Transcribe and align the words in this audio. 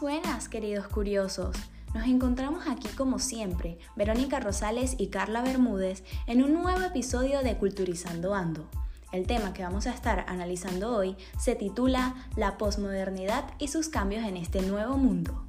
Buenas, 0.00 0.48
queridos 0.48 0.88
curiosos. 0.88 1.54
Nos 1.94 2.06
encontramos 2.06 2.66
aquí 2.66 2.88
como 2.88 3.18
siempre, 3.18 3.78
Verónica 3.94 4.40
Rosales 4.40 4.96
y 4.98 5.08
Carla 5.08 5.42
Bermúdez, 5.42 6.02
en 6.26 6.42
un 6.42 6.54
nuevo 6.54 6.80
episodio 6.80 7.42
de 7.42 7.56
Culturizando 7.56 8.34
Ando. 8.34 8.68
El 9.12 9.26
tema 9.26 9.52
que 9.52 9.62
vamos 9.62 9.86
a 9.86 9.92
estar 9.92 10.24
analizando 10.28 10.96
hoy 10.96 11.16
se 11.38 11.54
titula 11.54 12.14
La 12.36 12.58
posmodernidad 12.58 13.44
y 13.58 13.68
sus 13.68 13.88
cambios 13.88 14.24
en 14.24 14.36
este 14.36 14.62
nuevo 14.62 14.96
mundo. 14.96 15.46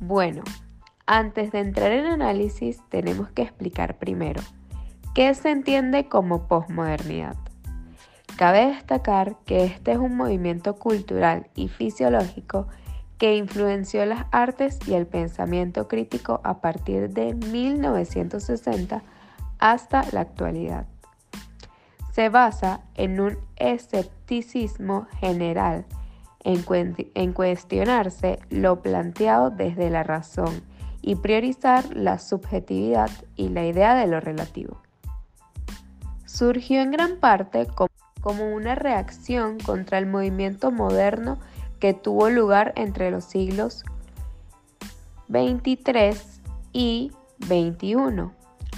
Bueno, 0.00 0.42
antes 1.08 1.50
de 1.52 1.60
entrar 1.60 1.90
en 1.90 2.04
análisis 2.04 2.82
tenemos 2.90 3.30
que 3.30 3.40
explicar 3.40 3.96
primero 3.96 4.42
qué 5.14 5.34
se 5.34 5.50
entiende 5.50 6.06
como 6.06 6.46
posmodernidad. 6.46 7.34
Cabe 8.36 8.66
destacar 8.66 9.36
que 9.46 9.64
este 9.64 9.92
es 9.92 9.98
un 9.98 10.16
movimiento 10.16 10.76
cultural 10.76 11.48
y 11.54 11.68
fisiológico 11.68 12.68
que 13.16 13.36
influenció 13.36 14.04
las 14.04 14.26
artes 14.32 14.78
y 14.86 14.94
el 14.94 15.06
pensamiento 15.06 15.88
crítico 15.88 16.42
a 16.44 16.60
partir 16.60 17.08
de 17.08 17.34
1960 17.34 19.02
hasta 19.58 20.04
la 20.12 20.20
actualidad. 20.20 20.86
Se 22.12 22.28
basa 22.28 22.82
en 22.94 23.18
un 23.18 23.38
escepticismo 23.56 25.06
general 25.20 25.86
en, 26.44 27.32
cuestionarse 27.32 28.38
lo 28.50 28.82
planteado 28.82 29.50
desde 29.50 29.88
la 29.88 30.02
razón 30.02 30.62
y 31.08 31.16
priorizar 31.16 31.96
la 31.96 32.18
subjetividad 32.18 33.10
y 33.34 33.48
la 33.48 33.64
idea 33.64 33.94
de 33.94 34.06
lo 34.06 34.20
relativo. 34.20 34.82
Surgió 36.26 36.82
en 36.82 36.90
gran 36.90 37.16
parte 37.16 37.66
como 38.20 38.54
una 38.54 38.74
reacción 38.74 39.58
contra 39.58 39.96
el 39.96 40.04
movimiento 40.04 40.70
moderno 40.70 41.38
que 41.80 41.94
tuvo 41.94 42.28
lugar 42.28 42.74
entre 42.76 43.10
los 43.10 43.24
siglos 43.24 43.84
23 45.28 46.42
y 46.74 47.10
21, 47.38 48.34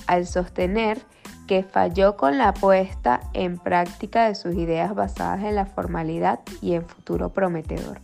al 0.06 0.24
sostener 0.24 1.00
que 1.48 1.64
falló 1.64 2.16
con 2.16 2.38
la 2.38 2.54
puesta 2.54 3.22
en 3.32 3.58
práctica 3.58 4.28
de 4.28 4.36
sus 4.36 4.54
ideas 4.54 4.94
basadas 4.94 5.42
en 5.42 5.56
la 5.56 5.66
formalidad 5.66 6.38
y 6.62 6.74
en 6.74 6.86
futuro 6.86 7.30
prometedor. 7.30 8.00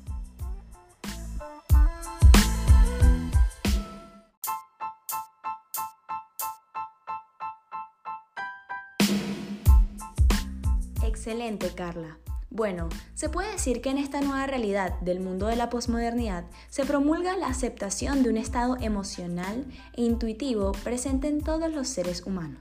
Excelente, 11.27 11.71
Carla. 11.71 12.19
Bueno, 12.51 12.89
se 13.15 13.29
puede 13.29 13.51
decir 13.51 13.81
que 13.81 13.91
en 13.91 13.99
esta 13.99 14.21
nueva 14.21 14.47
realidad 14.47 15.01
del 15.01 15.19
mundo 15.19 15.49
de 15.49 15.57
la 15.57 15.71
posmodernidad 15.71 16.45
se 16.71 16.85
promulga 16.85 17.37
la 17.37 17.49
aceptación 17.49 18.23
de 18.23 18.31
un 18.31 18.37
estado 18.37 18.77
emocional 18.81 19.67
e 19.95 20.03
intuitivo 20.03 20.71
presente 20.85 21.27
en 21.27 21.41
todos 21.41 21.69
los 21.73 21.89
seres 21.89 22.25
humanos, 22.27 22.61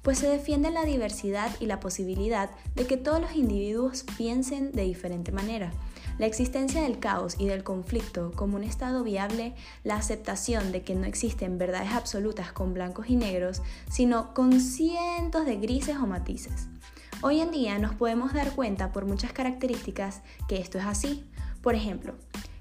pues 0.00 0.20
se 0.20 0.26
defiende 0.26 0.70
la 0.70 0.86
diversidad 0.86 1.54
y 1.60 1.66
la 1.66 1.80
posibilidad 1.80 2.48
de 2.74 2.86
que 2.86 2.96
todos 2.96 3.20
los 3.20 3.36
individuos 3.36 4.06
piensen 4.16 4.72
de 4.72 4.84
diferente 4.84 5.30
manera. 5.30 5.70
La 6.18 6.24
existencia 6.24 6.80
del 6.80 7.00
caos 7.00 7.36
y 7.38 7.44
del 7.44 7.62
conflicto 7.62 8.32
como 8.34 8.56
un 8.56 8.64
estado 8.64 9.04
viable, 9.04 9.54
la 9.84 9.96
aceptación 9.96 10.72
de 10.72 10.80
que 10.80 10.94
no 10.94 11.04
existen 11.04 11.58
verdades 11.58 11.90
absolutas 11.92 12.52
con 12.52 12.72
blancos 12.72 13.10
y 13.10 13.16
negros, 13.16 13.60
sino 13.90 14.32
con 14.32 14.62
cientos 14.62 15.44
de 15.44 15.56
grises 15.56 15.96
o 15.96 16.06
matices. 16.06 16.68
Hoy 17.20 17.40
en 17.40 17.50
día 17.50 17.80
nos 17.80 17.96
podemos 17.96 18.32
dar 18.32 18.52
cuenta 18.52 18.92
por 18.92 19.04
muchas 19.04 19.32
características 19.32 20.20
que 20.46 20.58
esto 20.58 20.78
es 20.78 20.84
así. 20.84 21.24
Por 21.62 21.74
ejemplo, 21.74 22.14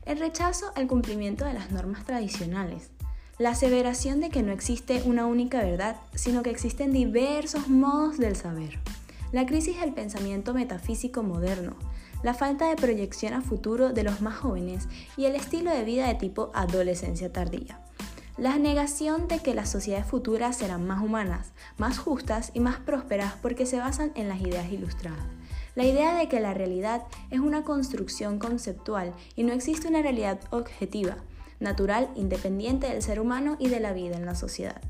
el 0.04 0.18
rechazo 0.18 0.72
al 0.76 0.88
cumplimiento 0.88 1.46
de 1.46 1.54
las 1.54 1.70
normas 1.70 2.06
tradicionales, 2.06 2.90
la 3.38 3.52
aseveración 3.52 4.20
de 4.20 4.32
que 4.32 4.42
no 4.42 4.52
existe 4.52 5.04
una 5.06 5.28
única 5.28 5.62
verdad, 5.62 5.98
sino 6.16 6.42
que 6.42 6.50
existen 6.50 6.92
diversos 6.92 7.68
modos 7.68 8.18
del 8.18 8.36
saber, 8.36 8.80
la 9.32 9.46
crisis 9.46 9.80
del 9.80 9.94
pensamiento 9.94 10.56
metafísico 10.56 11.22
moderno, 11.22 11.76
la 12.24 12.34
falta 12.34 12.68
de 12.68 12.78
proyección 12.78 13.36
a 13.36 13.42
futuro 13.42 13.94
de 13.94 14.02
los 14.02 14.22
más 14.22 14.38
jóvenes 14.38 14.88
y 15.18 15.26
el 15.26 15.36
estilo 15.36 15.70
de 15.70 15.84
vida 15.84 16.08
de 16.08 16.16
tipo 16.16 16.50
adolescencia 16.56 17.32
tardía. 17.32 17.80
La 18.38 18.60
negación 18.60 19.28
de 19.28 19.40
que 19.40 19.56
las 19.56 19.68
sociedades 19.68 20.06
futuras 20.06 20.58
serán 20.58 20.86
más 20.86 21.02
humanas, 21.04 21.54
más 21.80 21.98
justas 21.98 22.52
y 22.54 22.60
más 22.60 22.78
prósperas 22.78 23.34
porque 23.42 23.66
se 23.66 23.80
basan 23.80 24.12
en 24.14 24.30
las 24.30 24.40
ideas 24.42 24.72
ilustradas. 24.72 25.26
La 25.74 25.86
idea 25.86 26.16
de 26.16 26.28
que 26.28 26.40
la 26.40 26.54
realidad 26.54 27.02
es 27.32 27.40
una 27.40 27.64
construcción 27.64 28.38
conceptual 28.38 29.16
y 29.36 29.42
no 29.42 29.54
existe 29.54 29.88
una 29.88 30.04
realidad 30.04 30.40
objetiva, 30.52 31.18
natural, 31.60 32.12
independiente 32.16 32.86
del 32.86 33.02
ser 33.02 33.20
humano 33.20 33.56
y 33.58 33.70
de 33.70 33.80
la 33.80 33.92
vida 33.92 34.18
en 34.18 34.28
la 34.28 34.36
sociedad. 34.36 34.84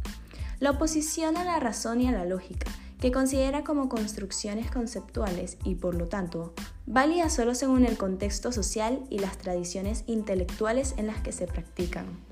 La 0.59 0.71
oposición 0.71 1.37
a 1.37 1.45
la 1.45 1.61
razón 1.61 2.01
y 2.01 2.09
a 2.09 2.11
la 2.11 2.25
lógica, 2.25 2.69
que 2.99 3.13
considera 3.13 3.63
como 3.63 3.87
construcciones 3.87 4.69
conceptuales 4.69 5.57
y 5.63 5.75
por 5.75 5.95
lo 5.95 6.07
tanto 6.07 6.53
válidas 6.85 7.33
solo 7.33 7.55
según 7.55 7.85
el 7.85 7.97
contexto 7.97 8.51
social 8.51 9.05
y 9.09 9.19
las 9.19 9.37
tradiciones 9.37 10.03
intelectuales 10.05 10.95
en 10.97 11.07
las 11.07 11.21
que 11.21 11.31
se 11.31 11.47
practican 11.47 12.26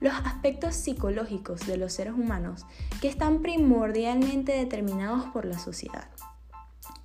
los 0.00 0.14
aspectos 0.14 0.74
psicológicos 0.74 1.66
de 1.66 1.76
los 1.76 1.92
seres 1.92 2.14
humanos 2.14 2.66
que 3.00 3.08
están 3.08 3.42
primordialmente 3.42 4.52
determinados 4.52 5.24
por 5.26 5.44
la 5.44 5.58
sociedad. 5.58 6.08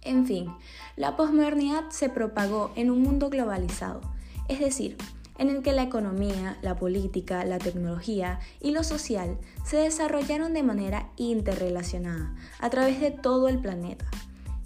En 0.01 0.25
fin, 0.25 0.53
la 0.95 1.15
posmodernidad 1.15 1.89
se 1.89 2.09
propagó 2.09 2.71
en 2.75 2.91
un 2.91 3.01
mundo 3.01 3.29
globalizado, 3.29 4.01
es 4.49 4.59
decir, 4.59 4.97
en 5.37 5.49
el 5.49 5.63
que 5.63 5.73
la 5.73 5.83
economía, 5.83 6.57
la 6.61 6.75
política, 6.75 7.43
la 7.45 7.57
tecnología 7.57 8.39
y 8.59 8.71
lo 8.71 8.83
social 8.83 9.37
se 9.65 9.77
desarrollaron 9.77 10.53
de 10.53 10.63
manera 10.63 11.09
interrelacionada 11.15 12.35
a 12.59 12.69
través 12.69 13.01
de 13.01 13.11
todo 13.11 13.47
el 13.47 13.59
planeta. 13.59 14.05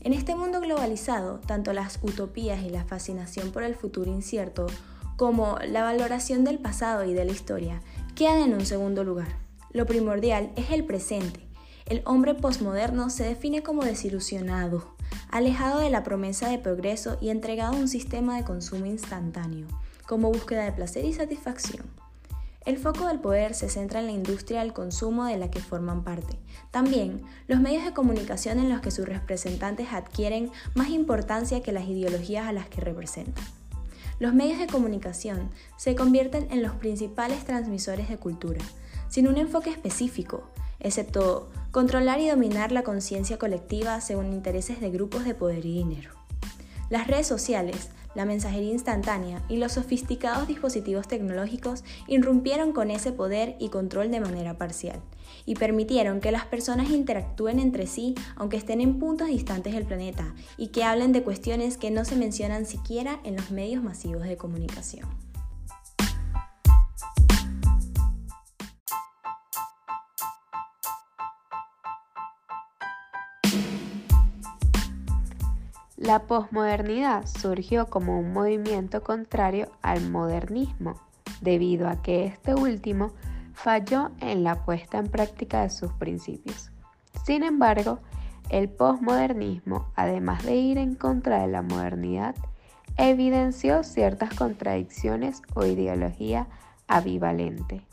En 0.01 0.13
este 0.13 0.35
mundo 0.35 0.59
globalizado, 0.59 1.39
tanto 1.39 1.73
las 1.73 1.99
utopías 2.01 2.63
y 2.63 2.69
la 2.69 2.83
fascinación 2.83 3.51
por 3.51 3.63
el 3.63 3.75
futuro 3.75 4.11
incierto 4.11 4.67
como 5.15 5.57
la 5.67 5.83
valoración 5.83 6.43
del 6.43 6.59
pasado 6.59 7.03
y 7.03 7.13
de 7.13 7.25
la 7.25 7.31
historia 7.31 7.81
quedan 8.17 8.41
en 8.41 8.55
un 8.55 8.65
segundo 8.65 9.03
lugar. 9.03 9.27
Lo 9.71 9.85
primordial 9.85 10.51
es 10.55 10.71
el 10.71 10.83
presente. 10.85 11.47
El 11.85 12.01
hombre 12.03 12.33
posmoderno 12.33 13.11
se 13.11 13.23
define 13.23 13.61
como 13.61 13.83
desilusionado, 13.83 14.95
alejado 15.29 15.81
de 15.81 15.91
la 15.91 16.03
promesa 16.03 16.49
de 16.49 16.57
progreso 16.57 17.19
y 17.21 17.29
entregado 17.29 17.75
a 17.75 17.79
un 17.79 17.87
sistema 17.87 18.35
de 18.35 18.43
consumo 18.43 18.87
instantáneo, 18.87 19.67
como 20.07 20.31
búsqueda 20.31 20.65
de 20.65 20.71
placer 20.71 21.05
y 21.05 21.13
satisfacción. 21.13 21.85
El 22.65 22.79
foco 22.79 23.05
del 23.05 23.19
poder 23.19 23.53
se 23.53 23.69
centra 23.69 23.99
en 23.99 24.07
la 24.07 24.13
industria 24.13 24.61
del 24.61 24.73
consumo 24.73 25.25
de 25.25 25.37
la 25.37 25.51
que 25.51 25.59
forman 25.59 26.03
parte. 26.03 26.39
También 26.71 27.21
los 27.47 27.59
medios 27.59 27.85
de 27.85 27.93
comunicación 27.93 28.57
en 28.57 28.69
los 28.69 28.81
que 28.81 28.89
sus 28.89 29.07
representantes 29.07 29.89
adquieren 29.93 30.51
más 30.73 30.89
importancia 30.89 31.61
que 31.61 31.71
las 31.71 31.87
ideologías 31.87 32.47
a 32.47 32.51
las 32.51 32.67
que 32.67 32.81
representan. 32.81 33.45
Los 34.19 34.33
medios 34.33 34.57
de 34.57 34.67
comunicación 34.67 35.51
se 35.77 35.95
convierten 35.95 36.47
en 36.49 36.63
los 36.63 36.73
principales 36.73 37.45
transmisores 37.45 38.09
de 38.09 38.17
cultura, 38.17 38.61
sin 39.09 39.27
un 39.27 39.37
enfoque 39.37 39.69
específico, 39.69 40.49
excepto 40.79 41.51
controlar 41.71 42.19
y 42.19 42.29
dominar 42.29 42.71
la 42.71 42.83
conciencia 42.83 43.37
colectiva 43.37 44.01
según 44.01 44.33
intereses 44.33 44.81
de 44.81 44.89
grupos 44.89 45.23
de 45.23 45.35
poder 45.35 45.65
y 45.65 45.73
dinero. 45.73 46.11
Las 46.89 47.07
redes 47.07 47.27
sociales, 47.27 47.89
la 48.17 48.25
mensajería 48.25 48.71
instantánea 48.71 49.43
y 49.47 49.57
los 49.57 49.73
sofisticados 49.73 50.47
dispositivos 50.47 51.07
tecnológicos 51.07 51.83
irrumpieron 52.07 52.73
con 52.73 52.89
ese 52.89 53.11
poder 53.11 53.55
y 53.59 53.69
control 53.69 54.09
de 54.09 54.19
manera 54.19 54.57
parcial 54.57 54.99
y 55.45 55.53
permitieron 55.53 56.19
que 56.19 56.31
las 56.31 56.45
personas 56.45 56.89
interactúen 56.89 57.59
entre 57.59 57.85
sí 57.85 58.15
aunque 58.35 58.57
estén 58.57 58.81
en 58.81 58.97
puntos 58.97 59.27
distantes 59.27 59.75
del 59.75 59.85
planeta 59.85 60.33
y 60.57 60.69
que 60.69 60.83
hablen 60.83 61.11
de 61.11 61.21
cuestiones 61.21 61.77
que 61.77 61.91
no 61.91 62.05
se 62.05 62.15
mencionan 62.15 62.65
siquiera 62.65 63.19
en 63.23 63.35
los 63.35 63.51
medios 63.51 63.83
masivos 63.83 64.23
de 64.23 64.35
comunicación. 64.35 65.26
La 76.07 76.19
posmodernidad 76.19 77.25
surgió 77.25 77.87
como 77.87 78.17
un 78.17 78.31
movimiento 78.31 79.03
contrario 79.03 79.69
al 79.81 80.09
modernismo, 80.09 80.95
debido 81.41 81.89
a 81.89 82.01
que 82.01 82.23
este 82.27 82.55
último 82.55 83.11
falló 83.51 84.11
en 84.21 84.45
la 84.45 84.63
puesta 84.63 84.99
en 84.99 85.07
práctica 85.07 85.63
de 85.63 85.69
sus 85.69 85.91
principios. 85.91 86.71
Sin 87.25 87.43
embargo, 87.43 87.99
el 88.49 88.69
posmodernismo, 88.69 89.91
además 89.97 90.45
de 90.45 90.55
ir 90.55 90.77
en 90.77 90.95
contra 90.95 91.41
de 91.41 91.47
la 91.47 91.61
modernidad, 91.61 92.35
evidenció 92.95 93.83
ciertas 93.83 94.33
contradicciones 94.33 95.41
o 95.55 95.65
ideología 95.65 96.47
avivalente. 96.87 97.85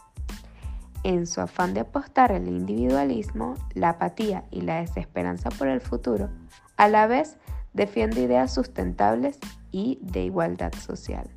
en 1.03 1.27
su 1.27 1.41
afán 1.41 1.75
de 1.75 1.81
apostar 1.81 2.31
el 2.31 2.47
individualismo, 2.47 3.57
la 3.75 3.91
apatía 3.91 4.45
y 4.53 4.61
la 4.61 4.81
desesperanza 4.81 5.51
por 5.51 5.67
el 5.67 5.81
futuro, 5.81 6.31
a 6.77 6.89
la 6.89 7.09
vez 7.09 7.37
defiende 7.75 8.23
ideas 8.23 8.55
sustentables 8.55 9.39
y 9.71 9.99
de 10.01 10.23
igualdad 10.25 10.73
social. 10.73 11.29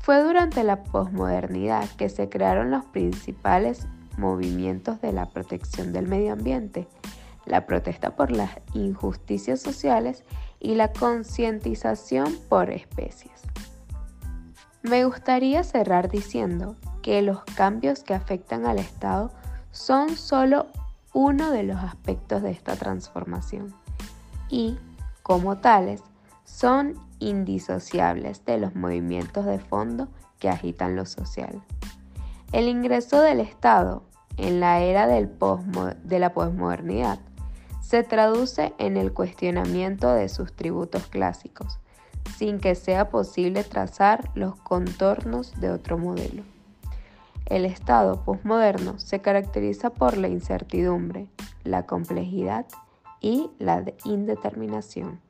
Fue 0.00 0.22
durante 0.22 0.62
la 0.62 0.82
posmodernidad 0.84 1.88
que 1.96 2.08
se 2.08 2.28
crearon 2.28 2.70
los 2.70 2.84
principales 2.84 3.86
movimientos 4.18 5.00
de 5.00 5.12
la 5.12 5.30
protección 5.30 5.92
del 5.92 6.06
medio 6.06 6.34
ambiente, 6.34 6.86
la 7.46 7.66
protesta 7.66 8.14
por 8.14 8.30
las 8.30 8.50
injusticias 8.74 9.60
sociales 9.60 10.24
y 10.60 10.74
la 10.74 10.92
concientización 10.92 12.36
por 12.48 12.70
especies. 12.70 13.32
Me 14.82 15.04
gustaría 15.04 15.62
cerrar 15.64 16.10
diciendo 16.10 16.76
que 17.00 17.22
los 17.22 17.42
cambios 17.56 18.02
que 18.02 18.14
afectan 18.14 18.66
al 18.66 18.78
Estado 18.78 19.30
son 19.70 20.16
solo 20.16 20.66
uno 21.14 21.50
de 21.50 21.62
los 21.62 21.78
aspectos 21.78 22.42
de 22.42 22.50
esta 22.50 22.76
transformación 22.76 23.74
y, 24.52 24.78
como 25.22 25.58
tales, 25.58 26.02
son 26.44 26.94
indisociables 27.18 28.44
de 28.44 28.58
los 28.58 28.76
movimientos 28.76 29.46
de 29.46 29.58
fondo 29.58 30.08
que 30.38 30.50
agitan 30.50 30.94
lo 30.94 31.06
social. 31.06 31.62
El 32.52 32.68
ingreso 32.68 33.20
del 33.22 33.40
Estado 33.40 34.02
en 34.36 34.60
la 34.60 34.80
era 34.80 35.06
del 35.06 35.30
de 36.04 36.18
la 36.18 36.34
posmodernidad 36.34 37.18
se 37.80 38.02
traduce 38.02 38.74
en 38.78 38.96
el 38.96 39.12
cuestionamiento 39.12 40.12
de 40.12 40.28
sus 40.28 40.52
tributos 40.52 41.06
clásicos, 41.06 41.78
sin 42.36 42.60
que 42.60 42.74
sea 42.74 43.08
posible 43.08 43.64
trazar 43.64 44.30
los 44.34 44.56
contornos 44.56 45.58
de 45.60 45.70
otro 45.70 45.96
modelo. 45.96 46.42
El 47.46 47.64
Estado 47.64 48.22
posmoderno 48.22 48.98
se 48.98 49.20
caracteriza 49.20 49.90
por 49.90 50.16
la 50.18 50.28
incertidumbre, 50.28 51.26
la 51.64 51.86
complejidad 51.86 52.66
y 53.22 53.50
la 53.58 53.84
indeterminación. 54.04 55.20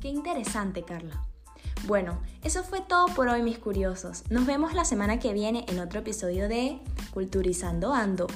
Qué 0.00 0.08
interesante, 0.08 0.82
Carla. 0.82 1.22
Bueno, 1.86 2.18
eso 2.42 2.64
fue 2.64 2.80
todo 2.80 3.06
por 3.14 3.28
hoy 3.28 3.42
mis 3.42 3.58
curiosos. 3.58 4.24
Nos 4.30 4.44
vemos 4.44 4.74
la 4.74 4.84
semana 4.84 5.18
que 5.18 5.32
viene 5.32 5.64
en 5.68 5.78
otro 5.78 6.00
episodio 6.00 6.48
de 6.48 6.80
Culturizando 7.14 7.94
Ando. 7.94 8.26